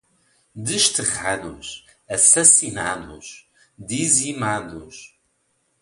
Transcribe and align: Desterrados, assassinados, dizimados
Desterrados, 0.55 1.85
assassinados, 2.09 3.45
dizimados 3.77 5.15